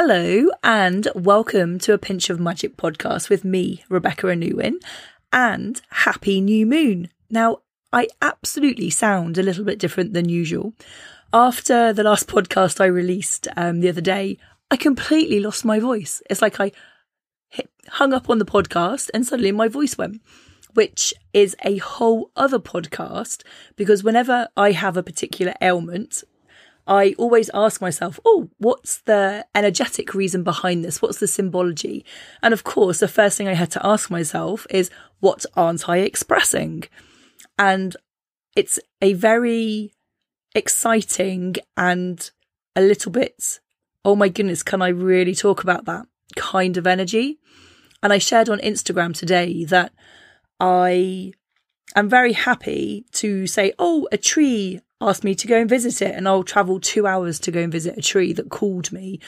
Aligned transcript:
Hello 0.00 0.48
and 0.62 1.08
welcome 1.16 1.80
to 1.80 1.92
a 1.92 1.98
Pinch 1.98 2.30
of 2.30 2.38
Magic 2.38 2.76
podcast 2.76 3.28
with 3.28 3.44
me, 3.44 3.82
Rebecca 3.88 4.28
Anuwin, 4.28 4.74
and 5.32 5.82
happy 5.90 6.40
new 6.40 6.66
moon. 6.66 7.08
Now, 7.30 7.62
I 7.92 8.06
absolutely 8.22 8.90
sound 8.90 9.36
a 9.36 9.42
little 9.42 9.64
bit 9.64 9.80
different 9.80 10.12
than 10.12 10.28
usual. 10.28 10.72
After 11.32 11.92
the 11.92 12.04
last 12.04 12.28
podcast 12.28 12.80
I 12.80 12.84
released 12.84 13.48
um, 13.56 13.80
the 13.80 13.88
other 13.88 14.00
day, 14.00 14.38
I 14.70 14.76
completely 14.76 15.40
lost 15.40 15.64
my 15.64 15.80
voice. 15.80 16.22
It's 16.30 16.42
like 16.42 16.60
I 16.60 16.70
hit, 17.48 17.68
hung 17.88 18.12
up 18.12 18.30
on 18.30 18.38
the 18.38 18.44
podcast 18.44 19.10
and 19.12 19.26
suddenly 19.26 19.50
my 19.50 19.66
voice 19.66 19.98
went, 19.98 20.22
which 20.74 21.12
is 21.32 21.56
a 21.64 21.78
whole 21.78 22.30
other 22.36 22.60
podcast 22.60 23.42
because 23.74 24.04
whenever 24.04 24.46
I 24.56 24.70
have 24.70 24.96
a 24.96 25.02
particular 25.02 25.54
ailment, 25.60 26.22
I 26.88 27.14
always 27.18 27.50
ask 27.52 27.82
myself, 27.82 28.18
oh, 28.24 28.48
what's 28.56 29.02
the 29.02 29.46
energetic 29.54 30.14
reason 30.14 30.42
behind 30.42 30.82
this? 30.82 31.02
What's 31.02 31.18
the 31.18 31.28
symbology? 31.28 32.04
And 32.42 32.54
of 32.54 32.64
course, 32.64 32.98
the 32.98 33.08
first 33.08 33.36
thing 33.36 33.46
I 33.46 33.52
had 33.52 33.70
to 33.72 33.86
ask 33.86 34.10
myself 34.10 34.66
is, 34.70 34.90
what 35.20 35.44
aren't 35.54 35.86
I 35.86 35.98
expressing? 35.98 36.84
And 37.58 37.94
it's 38.56 38.80
a 39.02 39.12
very 39.12 39.92
exciting 40.54 41.56
and 41.76 42.30
a 42.74 42.80
little 42.80 43.12
bit, 43.12 43.60
oh 44.04 44.16
my 44.16 44.30
goodness, 44.30 44.62
can 44.62 44.80
I 44.80 44.88
really 44.88 45.34
talk 45.34 45.62
about 45.62 45.84
that 45.84 46.06
kind 46.36 46.78
of 46.78 46.86
energy? 46.86 47.38
And 48.02 48.14
I 48.14 48.18
shared 48.18 48.48
on 48.48 48.60
Instagram 48.60 49.14
today 49.14 49.64
that 49.66 49.92
I 50.58 51.32
am 51.94 52.08
very 52.08 52.32
happy 52.32 53.04
to 53.12 53.46
say, 53.46 53.74
oh, 53.78 54.08
a 54.10 54.16
tree 54.16 54.80
asked 55.00 55.24
me 55.24 55.34
to 55.34 55.46
go 55.46 55.60
and 55.60 55.68
visit 55.68 56.02
it 56.02 56.14
and 56.14 56.26
I'll 56.26 56.42
travel 56.42 56.80
two 56.80 57.06
hours 57.06 57.38
to 57.40 57.50
go 57.50 57.60
and 57.60 57.72
visit 57.72 57.98
a 57.98 58.02
tree 58.02 58.32
that 58.32 58.50
called 58.50 58.90
me. 58.90 59.20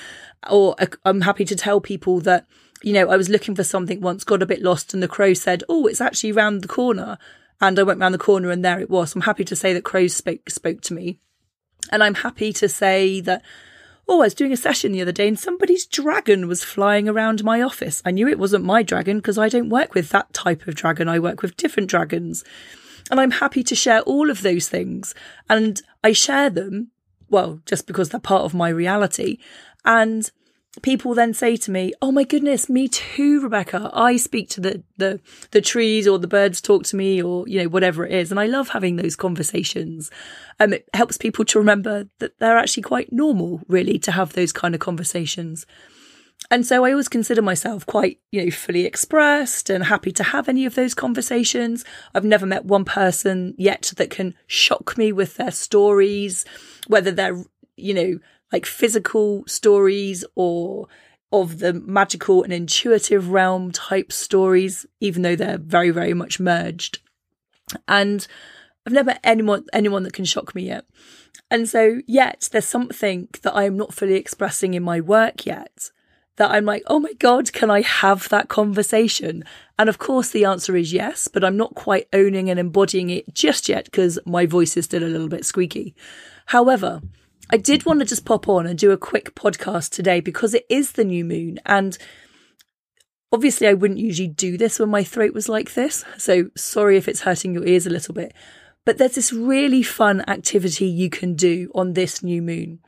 Or 0.50 0.74
uh, 0.78 0.86
I'm 1.04 1.20
happy 1.20 1.44
to 1.44 1.56
tell 1.56 1.80
people 1.80 2.20
that, 2.20 2.46
you 2.82 2.92
know, 2.92 3.08
I 3.08 3.16
was 3.16 3.28
looking 3.28 3.54
for 3.54 3.64
something 3.64 4.00
once, 4.00 4.24
got 4.24 4.42
a 4.42 4.46
bit 4.46 4.62
lost 4.62 4.92
and 4.92 5.02
the 5.02 5.08
crow 5.08 5.34
said, 5.34 5.62
Oh, 5.68 5.86
it's 5.86 6.00
actually 6.00 6.32
round 6.32 6.62
the 6.62 6.68
corner. 6.68 7.18
And 7.60 7.78
I 7.78 7.82
went 7.82 8.00
round 8.00 8.14
the 8.14 8.18
corner 8.18 8.50
and 8.50 8.64
there 8.64 8.80
it 8.80 8.90
was. 8.90 9.14
I'm 9.14 9.20
happy 9.22 9.44
to 9.44 9.56
say 9.56 9.72
that 9.72 9.84
crows 9.84 10.14
spoke, 10.14 10.50
spoke 10.50 10.80
to 10.82 10.94
me. 10.94 11.20
And 11.92 12.02
I'm 12.02 12.14
happy 12.14 12.52
to 12.54 12.68
say 12.68 13.20
that, 13.20 13.42
oh, 14.08 14.22
I 14.22 14.24
was 14.24 14.34
doing 14.34 14.52
a 14.52 14.56
session 14.56 14.92
the 14.92 15.02
other 15.02 15.12
day 15.12 15.28
and 15.28 15.38
somebody's 15.38 15.86
dragon 15.86 16.48
was 16.48 16.64
flying 16.64 17.08
around 17.08 17.44
my 17.44 17.62
office. 17.62 18.02
I 18.04 18.10
knew 18.10 18.26
it 18.26 18.38
wasn't 18.38 18.64
my 18.64 18.82
dragon 18.82 19.18
because 19.18 19.38
I 19.38 19.48
don't 19.48 19.68
work 19.68 19.94
with 19.94 20.08
that 20.08 20.32
type 20.32 20.66
of 20.66 20.74
dragon. 20.74 21.08
I 21.08 21.20
work 21.20 21.42
with 21.42 21.56
different 21.56 21.90
dragons. 21.90 22.42
And 23.10 23.20
I'm 23.20 23.32
happy 23.32 23.62
to 23.64 23.74
share 23.74 24.00
all 24.02 24.30
of 24.30 24.42
those 24.42 24.68
things. 24.68 25.14
And 25.48 25.82
I 26.02 26.12
share 26.12 26.48
them, 26.48 26.90
well, 27.28 27.60
just 27.66 27.86
because 27.86 28.10
they're 28.10 28.20
part 28.20 28.42
of 28.42 28.54
my 28.54 28.68
reality. 28.68 29.38
And 29.84 30.30
people 30.82 31.14
then 31.14 31.34
say 31.34 31.56
to 31.56 31.70
me, 31.70 31.92
"Oh 32.00 32.12
my 32.12 32.24
goodness, 32.24 32.68
me 32.68 32.88
too, 32.88 33.40
Rebecca. 33.40 33.90
I 33.92 34.16
speak 34.16 34.48
to 34.50 34.60
the 34.60 34.82
the 34.96 35.20
the 35.50 35.60
trees 35.60 36.06
or 36.06 36.18
the 36.18 36.28
birds 36.28 36.60
talk 36.60 36.84
to 36.84 36.96
me 36.96 37.20
or 37.22 37.46
you 37.48 37.62
know 37.62 37.68
whatever 37.68 38.06
it 38.06 38.12
is." 38.12 38.30
And 38.30 38.38
I 38.38 38.46
love 38.46 38.68
having 38.68 38.96
those 38.96 39.16
conversations. 39.16 40.10
Um, 40.60 40.72
it 40.74 40.88
helps 40.94 41.18
people 41.18 41.44
to 41.46 41.58
remember 41.58 42.08
that 42.20 42.38
they're 42.38 42.58
actually 42.58 42.84
quite 42.84 43.12
normal, 43.12 43.62
really, 43.66 43.98
to 44.00 44.12
have 44.12 44.32
those 44.32 44.52
kind 44.52 44.74
of 44.74 44.80
conversations. 44.80 45.66
And 46.50 46.66
so 46.66 46.84
I 46.84 46.90
always 46.90 47.08
consider 47.08 47.42
myself 47.42 47.86
quite, 47.86 48.18
you 48.32 48.44
know, 48.44 48.50
fully 48.50 48.84
expressed 48.84 49.70
and 49.70 49.84
happy 49.84 50.10
to 50.12 50.24
have 50.24 50.48
any 50.48 50.66
of 50.66 50.74
those 50.74 50.94
conversations. 50.94 51.84
I've 52.12 52.24
never 52.24 52.44
met 52.44 52.64
one 52.64 52.84
person 52.84 53.54
yet 53.56 53.92
that 53.96 54.10
can 54.10 54.34
shock 54.48 54.98
me 54.98 55.12
with 55.12 55.36
their 55.36 55.52
stories, 55.52 56.44
whether 56.88 57.12
they're, 57.12 57.44
you 57.76 57.94
know, 57.94 58.18
like 58.52 58.66
physical 58.66 59.44
stories 59.46 60.24
or 60.34 60.88
of 61.32 61.60
the 61.60 61.72
magical 61.72 62.42
and 62.42 62.52
intuitive 62.52 63.30
realm 63.30 63.70
type 63.70 64.10
stories, 64.10 64.86
even 64.98 65.22
though 65.22 65.36
they're 65.36 65.58
very, 65.58 65.90
very 65.90 66.14
much 66.14 66.40
merged. 66.40 66.98
And 67.86 68.26
I've 68.84 68.92
never 68.92 69.06
met 69.06 69.20
anyone 69.22 69.66
anyone 69.72 70.02
that 70.02 70.14
can 70.14 70.24
shock 70.24 70.52
me 70.56 70.64
yet. 70.64 70.84
And 71.48 71.68
so 71.68 72.00
yet 72.08 72.48
there's 72.50 72.64
something 72.64 73.28
that 73.42 73.54
I 73.54 73.64
am 73.64 73.76
not 73.76 73.94
fully 73.94 74.14
expressing 74.14 74.74
in 74.74 74.82
my 74.82 75.00
work 75.00 75.46
yet 75.46 75.92
that 76.40 76.52
I'm 76.52 76.64
like, 76.64 76.82
oh 76.86 76.98
my 76.98 77.12
God, 77.18 77.52
can 77.52 77.70
I 77.70 77.82
have 77.82 78.30
that 78.30 78.48
conversation? 78.48 79.44
And 79.78 79.90
of 79.90 79.98
course, 79.98 80.30
the 80.30 80.46
answer 80.46 80.74
is 80.74 80.90
yes, 80.90 81.28
but 81.28 81.44
I'm 81.44 81.58
not 81.58 81.74
quite 81.74 82.08
owning 82.14 82.48
and 82.48 82.58
embodying 82.58 83.10
it 83.10 83.34
just 83.34 83.68
yet 83.68 83.84
because 83.84 84.18
my 84.24 84.46
voice 84.46 84.74
is 84.74 84.86
still 84.86 85.04
a 85.04 85.04
little 85.04 85.28
bit 85.28 85.44
squeaky. 85.44 85.94
However, 86.46 87.02
I 87.50 87.58
did 87.58 87.84
want 87.84 88.00
to 88.00 88.06
just 88.06 88.24
pop 88.24 88.48
on 88.48 88.66
and 88.66 88.78
do 88.78 88.90
a 88.90 88.96
quick 88.96 89.34
podcast 89.34 89.90
today 89.90 90.20
because 90.20 90.54
it 90.54 90.64
is 90.70 90.92
the 90.92 91.04
new 91.04 91.26
moon. 91.26 91.58
And 91.66 91.98
obviously, 93.30 93.66
I 93.66 93.74
wouldn't 93.74 94.00
usually 94.00 94.28
do 94.28 94.56
this 94.56 94.78
when 94.78 94.88
my 94.88 95.04
throat 95.04 95.34
was 95.34 95.46
like 95.46 95.74
this. 95.74 96.06
So 96.16 96.48
sorry 96.56 96.96
if 96.96 97.06
it's 97.06 97.20
hurting 97.20 97.52
your 97.52 97.66
ears 97.66 97.86
a 97.86 97.90
little 97.90 98.14
bit. 98.14 98.32
But 98.86 98.96
there's 98.96 99.16
this 99.16 99.30
really 99.30 99.82
fun 99.82 100.24
activity 100.26 100.86
you 100.86 101.10
can 101.10 101.34
do 101.34 101.70
on 101.74 101.92
this 101.92 102.22
new 102.22 102.40
moon. 102.40 102.78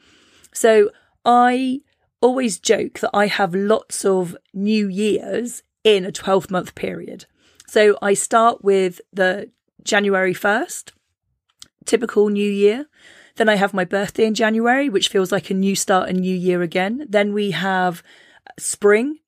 So 0.54 0.88
I 1.26 1.80
always 2.22 2.58
joke 2.58 3.00
that 3.00 3.10
I 3.12 3.26
have 3.26 3.54
lots 3.54 4.04
of 4.04 4.36
new 4.54 4.88
years 4.88 5.62
in 5.84 6.06
a 6.06 6.12
12 6.12 6.50
month 6.50 6.74
period. 6.74 7.26
So 7.66 7.98
I 8.00 8.14
start 8.14 8.64
with 8.64 9.00
the 9.12 9.50
January 9.82 10.32
1st, 10.32 10.92
typical 11.84 12.28
new 12.28 12.50
year. 12.50 12.86
Then 13.36 13.48
I 13.48 13.56
have 13.56 13.74
my 13.74 13.84
birthday 13.84 14.26
in 14.26 14.34
January, 14.34 14.88
which 14.88 15.08
feels 15.08 15.32
like 15.32 15.50
a 15.50 15.54
new 15.54 15.74
start, 15.74 16.08
a 16.08 16.12
new 16.12 16.34
year 16.34 16.62
again. 16.62 17.06
Then 17.08 17.32
we 17.32 17.50
have 17.50 18.02
spring. 18.58 19.18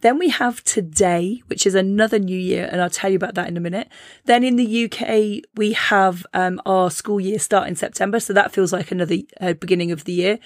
Then 0.00 0.18
we 0.18 0.30
have 0.30 0.64
today, 0.64 1.42
which 1.46 1.66
is 1.66 1.74
another 1.74 2.18
new 2.18 2.38
year, 2.38 2.68
and 2.70 2.80
I'll 2.80 2.90
tell 2.90 3.10
you 3.10 3.16
about 3.16 3.34
that 3.34 3.48
in 3.48 3.56
a 3.56 3.60
minute. 3.60 3.88
Then 4.24 4.44
in 4.44 4.56
the 4.56 4.84
UK, 4.84 5.44
we 5.54 5.72
have 5.72 6.26
um, 6.32 6.60
our 6.64 6.90
school 6.90 7.20
year 7.20 7.38
start 7.38 7.68
in 7.68 7.76
September, 7.76 8.20
so 8.20 8.32
that 8.32 8.52
feels 8.52 8.72
like 8.72 8.90
another 8.90 9.16
uh, 9.40 9.52
beginning 9.54 9.92
of 9.92 10.04
the 10.04 10.12
year. 10.12 10.38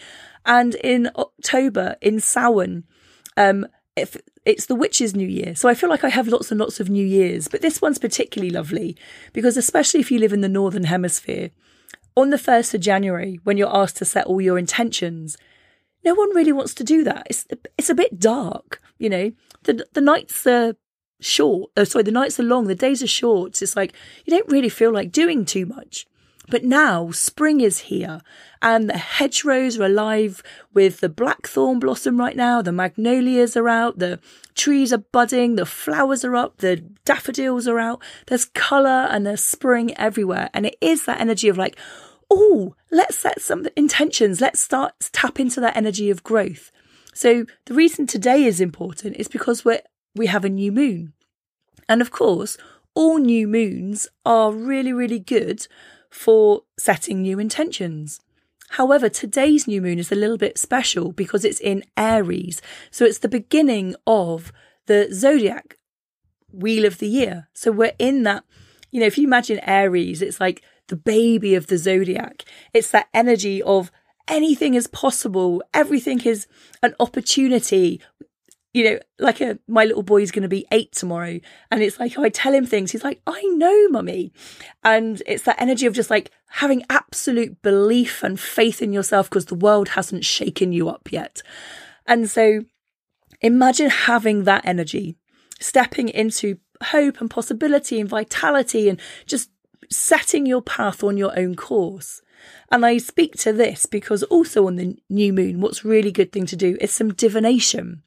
And 0.44 0.74
in 0.76 1.10
October, 1.16 1.96
in 2.00 2.20
Samhain, 2.20 2.84
um, 3.36 3.66
if 3.96 4.16
it's 4.44 4.66
the 4.66 4.74
witch's 4.74 5.14
new 5.14 5.26
year. 5.26 5.54
So 5.54 5.68
I 5.68 5.74
feel 5.74 5.88
like 5.88 6.04
I 6.04 6.10
have 6.10 6.28
lots 6.28 6.50
and 6.50 6.60
lots 6.60 6.80
of 6.80 6.90
new 6.90 7.06
years, 7.06 7.48
but 7.48 7.62
this 7.62 7.80
one's 7.80 7.98
particularly 7.98 8.50
lovely 8.50 8.96
because 9.32 9.56
especially 9.56 10.00
if 10.00 10.10
you 10.10 10.18
live 10.18 10.32
in 10.32 10.42
the 10.42 10.48
northern 10.48 10.84
hemisphere, 10.84 11.50
on 12.16 12.30
the 12.30 12.36
1st 12.36 12.74
of 12.74 12.80
January, 12.80 13.40
when 13.44 13.56
you're 13.56 13.74
asked 13.74 13.96
to 13.96 14.04
set 14.04 14.26
all 14.26 14.40
your 14.40 14.58
intentions, 14.58 15.36
no 16.04 16.14
one 16.14 16.34
really 16.34 16.52
wants 16.52 16.74
to 16.74 16.84
do 16.84 17.02
that. 17.04 17.26
It's 17.28 17.46
it's 17.78 17.90
a 17.90 17.94
bit 17.94 18.20
dark, 18.20 18.80
you 18.98 19.08
know. 19.08 19.32
The 19.64 19.86
the 19.92 20.00
nights 20.00 20.46
are 20.46 20.76
short. 21.20 21.70
Oh, 21.76 21.84
sorry, 21.84 22.04
the 22.04 22.10
nights 22.10 22.38
are 22.38 22.44
long. 22.44 22.66
The 22.66 22.74
days 22.74 23.02
are 23.02 23.08
short. 23.08 23.60
It's 23.62 23.76
like 23.76 23.92
you 24.24 24.36
don't 24.36 24.50
really 24.50 24.68
feel 24.68 24.92
like 24.92 25.12
doing 25.12 25.44
too 25.44 25.66
much. 25.66 26.06
But 26.48 26.64
now 26.64 27.10
spring 27.10 27.60
is 27.62 27.80
here 27.80 28.20
and 28.60 28.88
the 28.88 28.98
hedgerows 28.98 29.78
are 29.78 29.84
alive 29.84 30.42
with 30.74 31.00
the 31.00 31.08
blackthorn 31.08 31.78
blossom 31.78 32.18
right 32.20 32.36
now. 32.36 32.60
The 32.60 32.72
magnolias 32.72 33.56
are 33.56 33.68
out. 33.68 33.98
The 33.98 34.20
trees 34.54 34.92
are 34.92 34.98
budding. 34.98 35.56
The 35.56 35.64
flowers 35.64 36.24
are 36.24 36.36
up. 36.36 36.58
The 36.58 36.76
daffodils 37.04 37.66
are 37.66 37.78
out. 37.78 38.02
There's 38.26 38.44
colour 38.44 39.08
and 39.10 39.26
there's 39.26 39.42
spring 39.42 39.96
everywhere. 39.96 40.50
And 40.52 40.66
it 40.66 40.76
is 40.82 41.06
that 41.06 41.20
energy 41.20 41.48
of 41.48 41.56
like, 41.56 41.78
oh, 42.30 42.74
let's 42.90 43.18
set 43.18 43.40
some 43.40 43.66
intentions. 43.74 44.40
Let's 44.40 44.60
start 44.60 44.92
tap 45.12 45.40
into 45.40 45.60
that 45.60 45.76
energy 45.76 46.10
of 46.10 46.22
growth. 46.22 46.70
So 47.14 47.46
the 47.66 47.74
reason 47.74 48.06
today 48.06 48.44
is 48.44 48.60
important 48.60 49.16
is 49.16 49.28
because 49.28 49.64
we're, 49.64 49.80
we 50.14 50.26
have 50.26 50.44
a 50.44 50.50
new 50.50 50.72
moon. 50.72 51.14
And 51.88 52.02
of 52.02 52.10
course, 52.10 52.58
all 52.94 53.18
new 53.18 53.46
moons 53.48 54.08
are 54.26 54.52
really, 54.52 54.92
really 54.92 55.18
good 55.18 55.66
for 56.10 56.62
setting 56.78 57.22
new 57.22 57.38
intentions. 57.38 58.20
However, 58.70 59.08
today's 59.08 59.66
new 59.66 59.80
moon 59.80 59.98
is 59.98 60.10
a 60.10 60.16
little 60.16 60.36
bit 60.36 60.58
special 60.58 61.12
because 61.12 61.44
it's 61.44 61.60
in 61.60 61.84
Aries. 61.96 62.60
So 62.90 63.04
it's 63.04 63.18
the 63.18 63.28
beginning 63.28 63.94
of 64.06 64.52
the 64.86 65.08
zodiac 65.12 65.78
wheel 66.52 66.84
of 66.84 66.98
the 66.98 67.08
year. 67.08 67.48
So 67.52 67.70
we're 67.70 67.94
in 67.98 68.22
that, 68.24 68.44
you 68.90 69.00
know, 69.00 69.06
if 69.06 69.18
you 69.18 69.26
imagine 69.26 69.60
Aries, 69.60 70.22
it's 70.22 70.40
like 70.40 70.62
the 70.88 70.96
baby 70.96 71.54
of 71.54 71.66
the 71.66 71.78
zodiac. 71.78 72.44
It's 72.72 72.90
that 72.90 73.08
energy 73.14 73.62
of 73.62 73.90
anything 74.28 74.74
is 74.74 74.86
possible, 74.86 75.62
everything 75.72 76.20
is 76.20 76.46
an 76.82 76.94
opportunity 77.00 78.00
you 78.74 78.82
know, 78.82 78.98
like 79.20 79.40
a 79.40 79.56
my 79.68 79.84
little 79.84 80.02
boy 80.02 80.20
is 80.20 80.32
going 80.32 80.42
to 80.42 80.48
be 80.48 80.66
eight 80.72 80.90
tomorrow, 80.90 81.38
and 81.70 81.82
it's 81.82 82.00
like 82.00 82.18
I 82.18 82.28
tell 82.28 82.52
him 82.52 82.66
things. 82.66 82.90
He's 82.90 83.04
like, 83.04 83.22
I 83.24 83.40
know, 83.54 83.88
mummy, 83.88 84.32
and 84.82 85.22
it's 85.26 85.44
that 85.44 85.60
energy 85.60 85.86
of 85.86 85.94
just 85.94 86.10
like 86.10 86.32
having 86.48 86.84
absolute 86.90 87.62
belief 87.62 88.24
and 88.24 88.38
faith 88.38 88.82
in 88.82 88.92
yourself 88.92 89.30
because 89.30 89.46
the 89.46 89.54
world 89.54 89.90
hasn't 89.90 90.24
shaken 90.24 90.72
you 90.72 90.88
up 90.88 91.12
yet. 91.12 91.40
And 92.04 92.28
so, 92.28 92.62
imagine 93.40 93.90
having 93.90 94.42
that 94.42 94.66
energy, 94.66 95.16
stepping 95.60 96.08
into 96.08 96.58
hope 96.82 97.20
and 97.20 97.30
possibility 97.30 98.00
and 98.00 98.08
vitality, 98.08 98.88
and 98.88 99.00
just 99.24 99.50
setting 99.88 100.46
your 100.46 100.62
path 100.62 101.04
on 101.04 101.16
your 101.16 101.38
own 101.38 101.54
course. 101.54 102.22
And 102.70 102.84
I 102.84 102.98
speak 102.98 103.36
to 103.38 103.52
this 103.52 103.86
because 103.86 104.22
also 104.24 104.66
on 104.66 104.76
the 104.76 104.96
new 105.08 105.32
moon, 105.32 105.60
what's 105.60 105.84
really 105.84 106.12
good 106.12 106.32
thing 106.32 106.46
to 106.46 106.56
do 106.56 106.76
is 106.80 106.92
some 106.92 107.12
divination. 107.12 108.02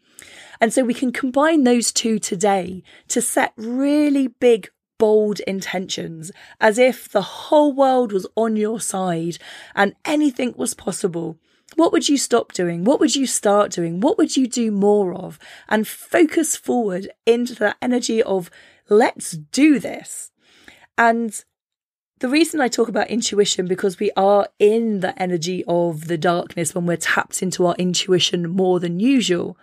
And 0.59 0.73
so 0.73 0.83
we 0.83 0.93
can 0.93 1.11
combine 1.11 1.63
those 1.63 1.91
two 1.91 2.19
today 2.19 2.83
to 3.09 3.21
set 3.21 3.53
really 3.55 4.27
big, 4.27 4.69
bold 4.97 5.39
intentions 5.41 6.31
as 6.59 6.79
if 6.79 7.07
the 7.07 7.21
whole 7.21 7.73
world 7.73 8.11
was 8.11 8.25
on 8.35 8.55
your 8.55 8.79
side 8.79 9.37
and 9.75 9.95
anything 10.05 10.53
was 10.57 10.73
possible. 10.73 11.37
What 11.75 11.91
would 11.91 12.09
you 12.09 12.17
stop 12.17 12.53
doing? 12.53 12.83
What 12.83 12.99
would 12.99 13.15
you 13.15 13.27
start 13.27 13.71
doing? 13.71 13.99
What 13.99 14.17
would 14.17 14.35
you 14.35 14.47
do 14.47 14.71
more 14.71 15.13
of? 15.13 15.37
And 15.67 15.87
focus 15.87 16.55
forward 16.55 17.09
into 17.25 17.53
that 17.55 17.77
energy 17.81 18.23
of 18.23 18.49
let's 18.89 19.31
do 19.31 19.77
this. 19.77 20.31
And 20.97 21.43
the 22.19 22.29
reason 22.29 22.59
I 22.59 22.67
talk 22.67 22.89
about 22.89 23.09
intuition 23.09 23.67
because 23.67 23.99
we 23.99 24.11
are 24.17 24.47
in 24.59 25.01
the 25.01 25.19
energy 25.21 25.63
of 25.67 26.07
the 26.07 26.17
darkness 26.17 26.73
when 26.73 26.85
we're 26.85 26.97
tapped 26.97 27.43
into 27.43 27.65
our 27.65 27.75
intuition 27.75 28.49
more 28.49 28.79
than 28.79 28.99
usual 28.99 29.57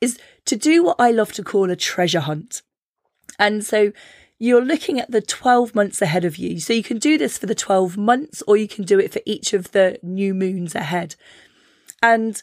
is 0.00 0.18
to 0.44 0.56
do 0.56 0.84
what 0.84 0.96
I 0.98 1.10
love 1.10 1.32
to 1.34 1.42
call 1.42 1.70
a 1.70 1.76
treasure 1.76 2.20
hunt. 2.20 2.62
And 3.38 3.64
so 3.64 3.92
you're 4.38 4.64
looking 4.64 5.00
at 5.00 5.10
the 5.10 5.22
12 5.22 5.74
months 5.74 6.02
ahead 6.02 6.24
of 6.24 6.36
you. 6.36 6.60
So 6.60 6.74
you 6.74 6.82
can 6.82 6.98
do 6.98 7.16
this 7.16 7.38
for 7.38 7.46
the 7.46 7.54
12 7.54 7.96
months 7.96 8.42
or 8.46 8.56
you 8.56 8.68
can 8.68 8.84
do 8.84 8.98
it 8.98 9.12
for 9.12 9.22
each 9.24 9.54
of 9.54 9.72
the 9.72 9.98
new 10.02 10.34
moons 10.34 10.74
ahead. 10.74 11.16
And 12.02 12.42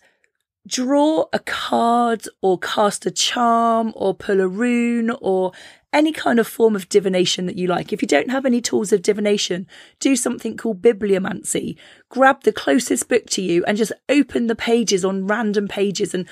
draw 0.65 1.25
a 1.31 1.39
card 1.39 2.27
or 2.41 2.57
cast 2.57 3.05
a 3.05 3.11
charm 3.11 3.93
or 3.95 4.15
pull 4.15 4.41
a 4.41 4.47
rune 4.47 5.11
or 5.21 5.51
any 5.93 6.11
kind 6.11 6.39
of 6.39 6.47
form 6.47 6.75
of 6.75 6.89
divination 6.89 7.45
that 7.45 7.57
you 7.57 7.67
like. 7.67 7.93
If 7.93 8.01
you 8.01 8.07
don't 8.07 8.31
have 8.31 8.45
any 8.45 8.59
tools 8.59 8.91
of 8.91 9.01
divination, 9.01 9.67
do 9.99 10.15
something 10.15 10.57
called 10.57 10.81
bibliomancy. 10.81 11.77
Grab 12.09 12.43
the 12.43 12.51
closest 12.51 13.07
book 13.07 13.27
to 13.31 13.41
you 13.41 13.63
and 13.65 13.77
just 13.77 13.93
open 14.09 14.47
the 14.47 14.55
pages 14.55 15.05
on 15.05 15.27
random 15.27 15.67
pages 15.67 16.13
and 16.13 16.27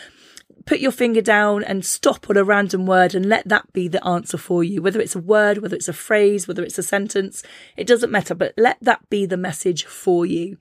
put 0.66 0.80
your 0.80 0.92
finger 0.92 1.22
down 1.22 1.64
and 1.64 1.86
stop 1.86 2.30
on 2.30 2.38
a 2.38 2.44
random 2.44 2.86
word 2.86 3.16
and 3.16 3.26
let 3.26 3.48
that 3.48 3.72
be 3.74 3.88
the 3.88 4.06
answer 4.06 4.38
for 4.38 4.64
you. 4.64 4.82
Whether 4.82 5.00
it's 5.00 5.16
a 5.16 5.20
word, 5.20 5.60
whether 5.60 5.76
it's 5.76 5.88
a 5.88 5.94
phrase, 5.94 6.48
whether 6.48 6.64
it's 6.64 6.78
a 6.78 6.84
sentence, 6.84 7.44
it 7.78 7.88
doesn't 7.88 8.12
matter, 8.12 8.36
but 8.36 8.54
let 8.58 8.78
that 8.82 9.10
be 9.10 9.26
the 9.26 9.38
message 9.38 9.86
for 9.86 10.26
you. 10.26 10.58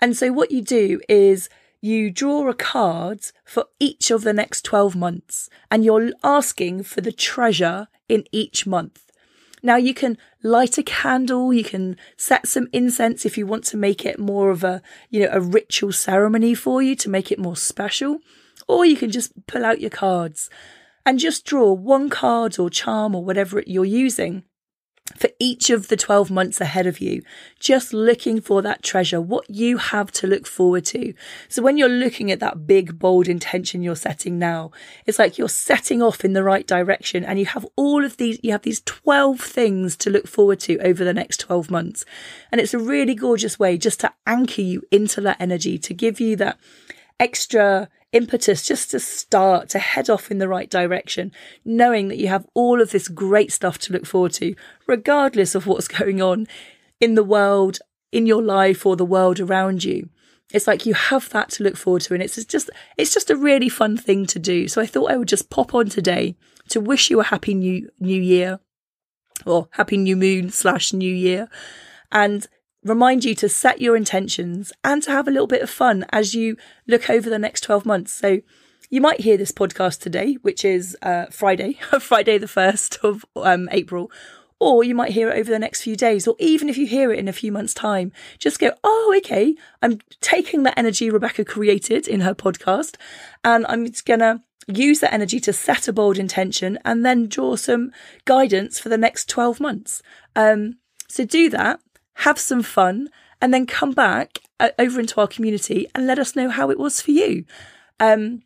And 0.00 0.16
so 0.16 0.32
what 0.32 0.50
you 0.50 0.62
do 0.62 1.00
is 1.08 1.48
you 1.80 2.10
draw 2.10 2.48
a 2.48 2.54
card 2.54 3.20
for 3.44 3.66
each 3.78 4.10
of 4.10 4.22
the 4.22 4.32
next 4.32 4.62
12 4.62 4.96
months 4.96 5.48
and 5.70 5.84
you're 5.84 6.10
asking 6.24 6.82
for 6.82 7.00
the 7.00 7.12
treasure 7.12 7.88
in 8.08 8.24
each 8.32 8.66
month. 8.66 9.02
Now 9.62 9.76
you 9.76 9.94
can 9.94 10.18
light 10.42 10.78
a 10.78 10.82
candle, 10.82 11.52
you 11.52 11.64
can 11.64 11.96
set 12.16 12.46
some 12.46 12.68
incense 12.72 13.24
if 13.24 13.36
you 13.36 13.46
want 13.46 13.64
to 13.64 13.76
make 13.76 14.04
it 14.04 14.18
more 14.18 14.50
of 14.50 14.62
a, 14.62 14.82
you 15.10 15.20
know, 15.20 15.30
a 15.32 15.40
ritual 15.40 15.92
ceremony 15.92 16.54
for 16.54 16.82
you 16.82 16.94
to 16.96 17.08
make 17.08 17.32
it 17.32 17.38
more 17.38 17.56
special 17.56 18.18
or 18.68 18.84
you 18.84 18.96
can 18.96 19.10
just 19.10 19.46
pull 19.46 19.64
out 19.64 19.80
your 19.80 19.90
cards 19.90 20.50
and 21.04 21.18
just 21.18 21.44
draw 21.44 21.72
one 21.72 22.10
card 22.10 22.58
or 22.58 22.68
charm 22.68 23.14
or 23.14 23.24
whatever 23.24 23.62
you're 23.66 23.84
using 23.84 24.44
for 25.14 25.30
each 25.38 25.70
of 25.70 25.88
the 25.88 25.96
12 25.96 26.30
months 26.30 26.60
ahead 26.60 26.86
of 26.86 27.00
you, 27.00 27.22
just 27.60 27.92
looking 27.92 28.40
for 28.40 28.60
that 28.62 28.82
treasure, 28.82 29.20
what 29.20 29.48
you 29.48 29.78
have 29.78 30.10
to 30.12 30.26
look 30.26 30.46
forward 30.46 30.84
to. 30.86 31.14
So 31.48 31.62
when 31.62 31.78
you're 31.78 31.88
looking 31.88 32.30
at 32.30 32.40
that 32.40 32.66
big, 32.66 32.98
bold 32.98 33.28
intention 33.28 33.82
you're 33.82 33.96
setting 33.96 34.38
now, 34.38 34.72
it's 35.06 35.18
like 35.18 35.38
you're 35.38 35.48
setting 35.48 36.02
off 36.02 36.24
in 36.24 36.32
the 36.32 36.42
right 36.42 36.66
direction 36.66 37.24
and 37.24 37.38
you 37.38 37.46
have 37.46 37.66
all 37.76 38.04
of 38.04 38.16
these, 38.16 38.38
you 38.42 38.52
have 38.52 38.62
these 38.62 38.82
12 38.82 39.40
things 39.40 39.96
to 39.98 40.10
look 40.10 40.26
forward 40.26 40.60
to 40.60 40.78
over 40.80 41.04
the 41.04 41.14
next 41.14 41.38
12 41.38 41.70
months. 41.70 42.04
And 42.50 42.60
it's 42.60 42.74
a 42.74 42.78
really 42.78 43.14
gorgeous 43.14 43.58
way 43.58 43.78
just 43.78 44.00
to 44.00 44.12
anchor 44.26 44.62
you 44.62 44.82
into 44.90 45.20
that 45.22 45.40
energy, 45.40 45.78
to 45.78 45.94
give 45.94 46.20
you 46.20 46.36
that 46.36 46.58
extra 47.18 47.88
impetus 48.12 48.66
just 48.66 48.90
to 48.90 49.00
start 49.00 49.68
to 49.70 49.78
head 49.78 50.08
off 50.08 50.30
in 50.30 50.38
the 50.38 50.48
right 50.48 50.70
direction, 50.70 51.32
knowing 51.64 52.08
that 52.08 52.18
you 52.18 52.28
have 52.28 52.46
all 52.54 52.80
of 52.80 52.90
this 52.90 53.08
great 53.08 53.52
stuff 53.52 53.78
to 53.78 53.92
look 53.92 54.06
forward 54.06 54.32
to, 54.34 54.54
regardless 54.86 55.54
of 55.54 55.66
what's 55.66 55.88
going 55.98 56.22
on 56.22 56.46
in 57.00 57.14
the 57.14 57.24
world, 57.24 57.78
in 58.12 58.26
your 58.26 58.42
life, 58.42 58.86
or 58.86 58.96
the 58.96 59.04
world 59.04 59.40
around 59.40 59.84
you. 59.84 60.08
It's 60.52 60.66
like 60.66 60.86
you 60.86 60.94
have 60.94 61.28
that 61.30 61.50
to 61.50 61.64
look 61.64 61.76
forward 61.76 62.02
to, 62.02 62.14
and 62.14 62.22
it's 62.22 62.42
just 62.44 62.70
it's 62.96 63.12
just 63.12 63.30
a 63.30 63.36
really 63.36 63.68
fun 63.68 63.96
thing 63.96 64.26
to 64.26 64.38
do. 64.38 64.68
So 64.68 64.80
I 64.80 64.86
thought 64.86 65.10
I 65.10 65.16
would 65.16 65.28
just 65.28 65.50
pop 65.50 65.74
on 65.74 65.88
today 65.88 66.36
to 66.68 66.80
wish 66.80 67.10
you 67.10 67.20
a 67.20 67.24
happy 67.24 67.52
new 67.52 67.90
new 67.98 68.20
year, 68.20 68.60
or 69.44 69.68
happy 69.72 69.96
new 69.96 70.16
moon 70.16 70.50
slash 70.50 70.92
new 70.92 71.12
year, 71.12 71.48
and 72.12 72.46
remind 72.86 73.24
you 73.24 73.34
to 73.34 73.48
set 73.48 73.80
your 73.80 73.96
intentions 73.96 74.72
and 74.84 75.02
to 75.02 75.10
have 75.10 75.26
a 75.26 75.30
little 75.30 75.46
bit 75.46 75.62
of 75.62 75.70
fun 75.70 76.06
as 76.10 76.34
you 76.34 76.56
look 76.86 77.10
over 77.10 77.28
the 77.28 77.38
next 77.38 77.62
12 77.62 77.84
months. 77.84 78.12
So 78.12 78.40
you 78.88 79.00
might 79.00 79.20
hear 79.20 79.36
this 79.36 79.52
podcast 79.52 80.00
today, 80.00 80.34
which 80.42 80.64
is 80.64 80.96
uh, 81.02 81.26
Friday, 81.30 81.74
Friday 82.00 82.38
the 82.38 82.46
1st 82.46 83.04
of 83.04 83.24
um, 83.36 83.68
April, 83.72 84.10
or 84.58 84.84
you 84.84 84.94
might 84.94 85.12
hear 85.12 85.28
it 85.30 85.38
over 85.38 85.50
the 85.50 85.58
next 85.58 85.82
few 85.82 85.96
days, 85.96 86.26
or 86.26 86.36
even 86.38 86.68
if 86.68 86.78
you 86.78 86.86
hear 86.86 87.12
it 87.12 87.18
in 87.18 87.28
a 87.28 87.32
few 87.32 87.52
months' 87.52 87.74
time, 87.74 88.12
just 88.38 88.58
go, 88.58 88.72
oh, 88.84 89.14
okay, 89.18 89.54
I'm 89.82 89.98
taking 90.20 90.62
that 90.62 90.78
energy 90.78 91.10
Rebecca 91.10 91.44
created 91.44 92.08
in 92.08 92.20
her 92.20 92.34
podcast, 92.34 92.96
and 93.44 93.66
I'm 93.68 93.86
going 94.04 94.20
to 94.20 94.42
use 94.68 95.00
that 95.00 95.12
energy 95.12 95.40
to 95.40 95.52
set 95.52 95.88
a 95.88 95.92
bold 95.92 96.18
intention 96.18 96.78
and 96.84 97.04
then 97.04 97.28
draw 97.28 97.56
some 97.56 97.92
guidance 98.24 98.78
for 98.78 98.88
the 98.88 98.98
next 98.98 99.28
12 99.28 99.60
months. 99.60 100.02
Um, 100.34 100.78
so 101.08 101.24
do 101.24 101.48
that 101.50 101.80
have 102.16 102.38
some 102.38 102.62
fun, 102.62 103.08
and 103.40 103.52
then 103.52 103.66
come 103.66 103.92
back 103.92 104.38
uh, 104.58 104.70
over 104.78 105.00
into 105.00 105.20
our 105.20 105.26
community 105.26 105.86
and 105.94 106.06
let 106.06 106.18
us 106.18 106.34
know 106.34 106.48
how 106.48 106.70
it 106.70 106.78
was 106.78 107.00
for 107.00 107.10
you. 107.10 107.44
Um, 108.00 108.42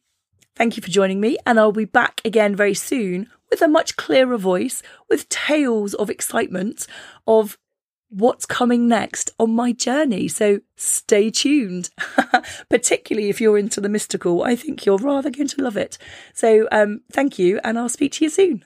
thank 0.56 0.76
you 0.76 0.82
for 0.82 0.90
joining 0.90 1.20
me, 1.20 1.38
and 1.46 1.58
I'll 1.58 1.72
be 1.72 1.84
back 1.84 2.20
again 2.24 2.56
very 2.56 2.74
soon 2.74 3.28
with 3.50 3.62
a 3.62 3.68
much 3.68 3.96
clearer 3.96 4.36
voice, 4.36 4.82
with 5.08 5.28
tales 5.28 5.94
of 5.94 6.10
excitement 6.10 6.86
of 7.26 7.58
what's 8.08 8.44
coming 8.44 8.88
next 8.88 9.30
on 9.38 9.54
my 9.54 9.72
journey. 9.72 10.28
So 10.28 10.60
stay 10.76 11.30
tuned, 11.30 11.90
particularly 12.68 13.28
if 13.28 13.40
you're 13.40 13.58
into 13.58 13.80
the 13.80 13.88
mystical. 13.88 14.42
I 14.42 14.56
think 14.56 14.84
you're 14.84 14.98
rather 14.98 15.30
going 15.30 15.48
to 15.48 15.62
love 15.62 15.76
it. 15.76 15.96
So 16.34 16.68
um, 16.72 17.02
thank 17.12 17.38
you, 17.38 17.60
and 17.64 17.78
I'll 17.78 17.88
speak 17.88 18.12
to 18.12 18.24
you 18.24 18.30
soon. 18.30 18.64